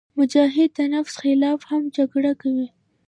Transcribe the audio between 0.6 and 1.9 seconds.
د نفس خلاف هم